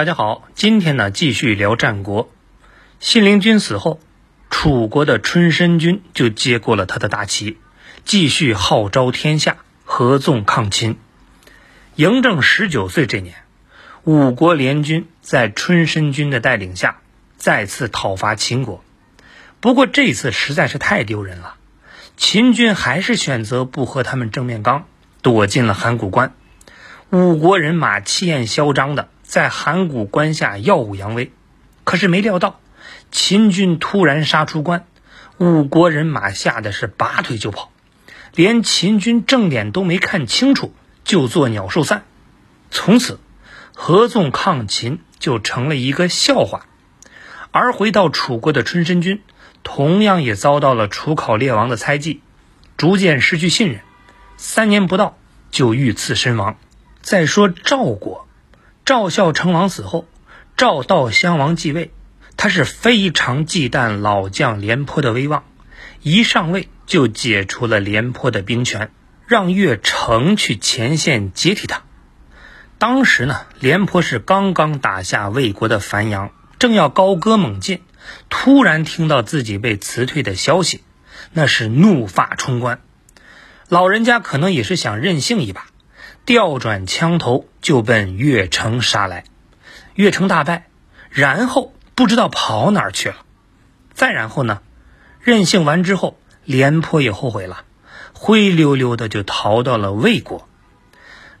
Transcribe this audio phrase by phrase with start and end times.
[0.00, 2.30] 大家好，今天呢继续聊战国。
[3.00, 4.00] 信陵君死后，
[4.48, 7.58] 楚国的春申君就接过了他的大旗，
[8.06, 10.96] 继续号召天下合纵抗秦。
[11.96, 13.34] 嬴政十九岁这年，
[14.04, 17.02] 五国联军在春申君的带领下
[17.36, 18.82] 再次讨伐秦国。
[19.60, 21.56] 不过这次实在是太丢人了，
[22.16, 24.86] 秦军还是选择不和他们正面刚，
[25.20, 26.32] 躲进了函谷关。
[27.10, 31.30] 五国人马气焰嚣张的在函谷关下耀武扬威，
[31.84, 32.58] 可是没料到。
[33.12, 34.86] 秦军突然杀出关，
[35.38, 37.70] 五国人马吓得是拔腿就跑，
[38.34, 42.02] 连秦军正脸都没看清楚，就做鸟兽散。
[42.72, 43.20] 从此，
[43.72, 46.66] 合纵抗秦就成了一个笑话。
[47.52, 49.22] 而回到楚国的春申君，
[49.62, 52.20] 同样也遭到了楚考烈王的猜忌，
[52.76, 53.80] 逐渐失去信任，
[54.36, 55.16] 三年不到
[55.52, 56.56] 就遇刺身亡。
[57.00, 58.26] 再说赵国，
[58.90, 60.08] 赵孝成王死后，
[60.56, 61.92] 赵悼襄王继位。
[62.36, 65.44] 他是非常忌惮老将廉颇的威望，
[66.02, 68.90] 一上位就解除了廉颇的兵权，
[69.28, 71.84] 让岳成去前线接替他。
[72.78, 77.82] 当时呢，廉颇是刚刚打下魏国的樊阳，正要高歌猛进，
[78.28, 80.82] 突然听到自己被辞退的消息，
[81.32, 82.80] 那是怒发冲冠。
[83.68, 85.66] 老人家可能也是想任性一把，
[86.30, 89.24] 调转枪头就奔岳城杀来。
[89.96, 90.68] 岳城大败，
[91.10, 91.74] 然后。
[91.96, 93.16] 不知道跑哪儿去了，
[93.92, 94.62] 再然后呢？
[95.20, 97.64] 任性完之后，廉颇也后悔了，
[98.14, 100.48] 灰溜溜的就逃到了魏国。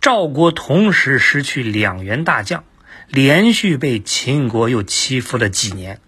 [0.00, 2.62] 赵国同时失去两员大将，
[3.08, 5.98] 连续被秦国又欺负了几年，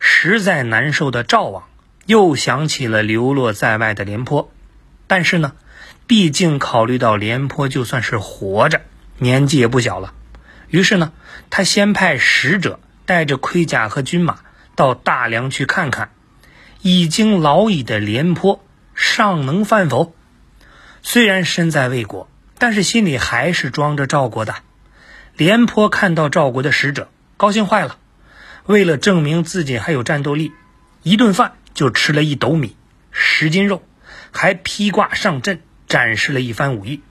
[0.00, 1.68] 实在难受的赵王
[2.06, 4.50] 又想起了流落在外的廉颇，
[5.06, 5.52] 但是呢，
[6.06, 8.82] 毕竟考虑到廉颇就算是活着，
[9.18, 10.14] 年纪也不小了，
[10.68, 11.12] 于是呢，
[11.50, 12.80] 他先派使者。
[13.06, 14.38] 带着盔甲和军马
[14.76, 16.12] 到大梁去看看，
[16.80, 20.14] 已经老矣的廉颇尚能犯否？
[21.02, 24.54] 虽然身在魏国，但是心里还是装着赵国的。
[25.36, 27.98] 廉颇看到赵国的使者，高兴坏了。
[28.64, 30.52] 为了证明自己还有战斗力，
[31.02, 32.74] 一顿饭就吃了一斗米、
[33.10, 33.82] 十斤肉，
[34.32, 37.02] 还披挂上阵，展示了一番武艺，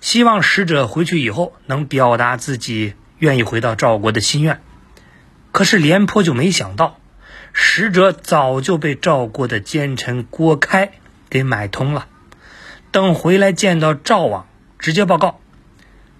[0.00, 4.62] 希望使者回去以后能表达自己愿意回到赵国的心愿。
[5.52, 6.98] 可是廉颇就没想到，
[7.52, 10.92] 使者早就被赵国的奸臣郭开
[11.30, 12.08] 给买通了。
[12.90, 14.46] 等回来见到赵王，
[14.78, 15.40] 直接报告：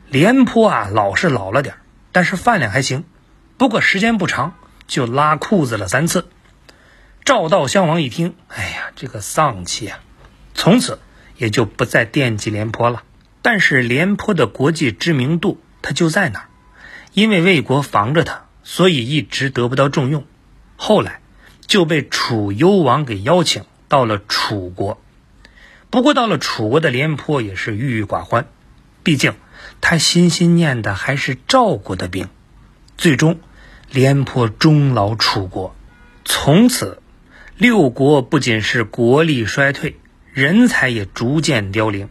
[0.08, 1.76] 廉颇啊，老是老了点
[2.12, 3.04] 但是饭量还行。
[3.56, 4.54] 不过时间不长，
[4.86, 6.28] 就拉裤子了三次。
[7.24, 10.00] 赵悼襄王一听，哎呀，这个丧气啊！
[10.54, 10.98] 从此
[11.36, 13.02] 也就不再惦记廉颇了。
[13.42, 16.48] 但是廉颇的国际知名度他就在那儿，
[17.12, 18.44] 因为魏国防着他。
[18.66, 20.24] 所以一直得不到重用，
[20.76, 21.20] 后来
[21.66, 24.98] 就被楚幽王给邀请到了楚国。
[25.90, 28.46] 不过到了楚国的廉颇也是郁郁寡欢，
[29.02, 29.34] 毕竟
[29.82, 32.30] 他心心念的还是赵国的兵。
[32.96, 33.38] 最终，
[33.90, 35.76] 廉颇终老楚国，
[36.24, 37.02] 从此
[37.58, 39.98] 六国不仅是国力衰退，
[40.34, 42.10] 人才也逐渐凋零，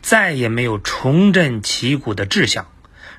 [0.00, 2.68] 再也没有重振旗鼓的志向，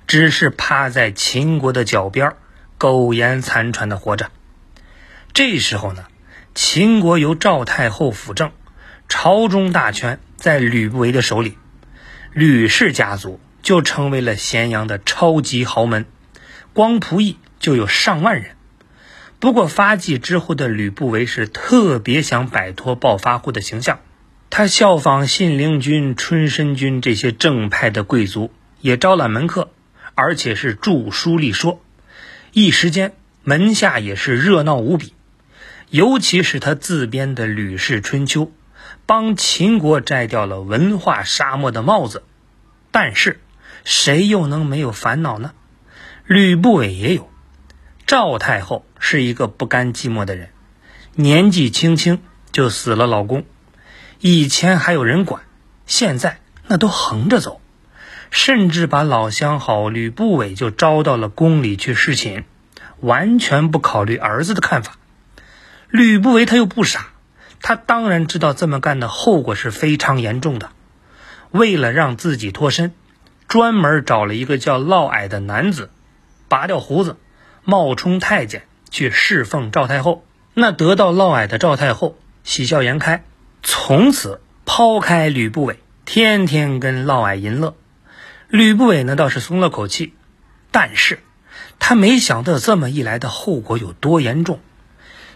[0.07, 2.31] 只是趴在秦国的脚边。
[2.77, 4.31] 苟延残喘的活着。
[5.33, 6.05] 这时候呢，
[6.55, 8.51] 秦国由赵太后辅政，
[9.09, 11.57] 朝中大权在吕不韦的手里，
[12.31, 16.05] 吕氏家族就成为了咸阳的超级豪门，
[16.71, 18.55] 光仆役就有上万人。
[19.39, 23.99] 不过发迹之后的吕不韦是特别想摆脱暴发户的形象，
[24.57, 28.51] 他效仿信陵君、春申君这些正派的贵族，
[28.81, 29.69] 也招揽门客，
[30.15, 31.79] 而且是著书立说。
[32.53, 33.13] 一时间，
[33.43, 35.13] 门下也是热闹无比，
[35.91, 38.45] 尤其是他自编的《吕氏春秋》，
[39.05, 42.23] 帮秦国摘掉了文化沙漠的帽子。
[42.89, 43.39] 但是，
[43.83, 45.51] 谁又能没有烦恼呢？
[46.25, 47.29] 吕不韦也有。
[48.07, 50.49] 赵太后是一个不甘寂寞的人，
[51.13, 53.45] 年纪轻轻就死了老公，
[54.19, 55.43] 以前还有人管，
[55.85, 57.61] 现在那都横着走。
[58.29, 62.43] 甚至把老相好吕不韦就招到了宫里去侍寝，
[62.99, 64.97] 完全不考虑儿子的看法。
[65.89, 67.07] 吕不韦他又不傻，
[67.61, 70.71] 他当然知道这么干的后果是非常严重的。
[71.51, 72.93] 为了让自己脱身，
[73.47, 75.89] 专门找了一个叫嫪毐的男子，
[76.49, 77.15] 拔掉胡子，
[77.63, 80.25] 冒充太监去侍奉赵太后。
[80.53, 83.23] 那得到嫪毐的赵太后喜笑颜开，
[83.69, 87.75] 从此抛开吕不韦，天天跟嫪毐淫乐。
[88.47, 90.13] 吕不韦呢倒是松了口气，
[90.71, 91.19] 但是
[91.77, 94.61] 他没想到这么一来的后果有多严重，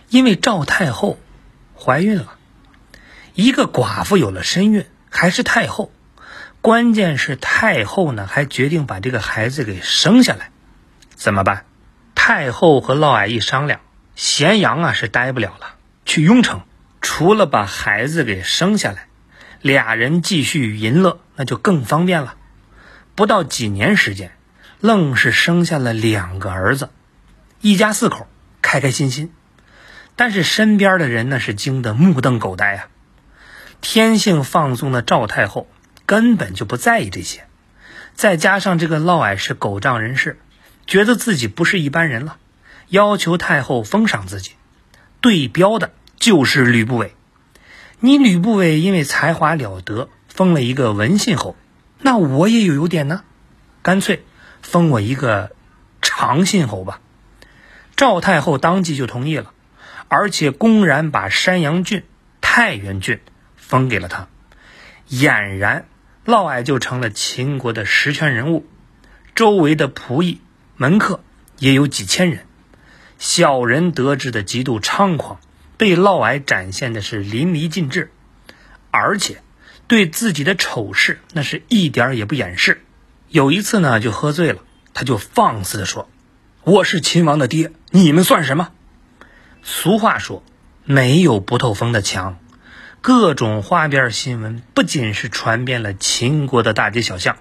[0.08, 1.20] 因为赵太后
[1.78, 2.36] 怀孕了，
[3.34, 5.92] 一个寡妇有了身孕，还是太后，
[6.62, 10.52] 关键是太后呢还决定把这个孩子给生下来，
[11.16, 11.66] 怎么办？
[12.16, 13.82] 太后和嫪毐一商量，
[14.16, 15.76] 咸阳啊是待不了了，
[16.06, 16.62] 去雍城，
[17.02, 19.08] 除了把孩子给生下来，
[19.62, 22.36] 俩人继续淫乐，那就更方便了。
[23.16, 24.32] 不到几年时间。
[24.84, 26.90] 愣是生下了两个儿子，
[27.60, 28.26] 一家四口
[28.64, 29.32] 开开心心，
[30.16, 32.88] 但是身边的人那是惊得目瞪口呆啊！
[33.80, 35.70] 天性放纵的赵太后
[36.08, 37.46] 根本就不在意这些，
[38.16, 40.40] 再加上这个嫪毐是狗仗人势，
[40.88, 42.38] 觉得自己不是一般人了，
[42.88, 44.54] 要求太后封赏自己。
[45.20, 47.16] 对标的就是吕不韦，
[48.00, 51.56] 你吕不韦因为才华了得，封了一个文信侯，
[52.00, 53.24] 那我也有优点呢，
[53.82, 54.24] 干脆。
[54.62, 55.52] 封我一个
[56.00, 57.02] 长信侯吧，
[57.96, 59.52] 赵太后当即就同意了，
[60.10, 62.04] 而且公然把山阳郡、
[62.40, 63.20] 太原郡
[63.56, 64.28] 封给了他。
[65.10, 65.88] 俨然，
[66.24, 68.68] 嫪毐就成了秦国的实权人物，
[69.34, 70.40] 周围的仆役、
[70.78, 71.24] 门客
[71.58, 72.46] 也有几千人。
[73.18, 75.40] 小人得志的极度猖狂，
[75.82, 78.12] 被嫪毐展现的是淋漓尽致，
[78.92, 79.42] 而且
[79.88, 82.84] 对自己的丑事那是一点也不掩饰。
[83.30, 84.60] 有一次呢，就喝醉了，
[84.94, 86.08] 他就放肆的说
[86.64, 88.70] ：“我是秦王的爹，你们算什么？”
[89.64, 90.44] 俗话说，
[90.86, 92.38] 没有不透风的墙。
[93.02, 97.38] 各种花边新闻不仅是传遍了秦国的大街小巷，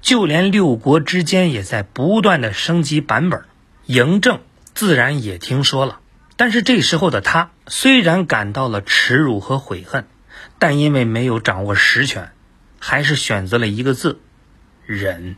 [0.00, 3.42] 就连六国之间也在不断的升级版本。
[3.86, 4.40] 嬴政
[4.72, 6.00] 自然也听说了，
[6.36, 10.06] 但是这时候的他虽然感到了耻辱和悔恨，
[10.58, 12.32] 但因为没有掌握实权，
[12.78, 14.20] 还是选择了一个字。
[14.86, 15.36] 忍。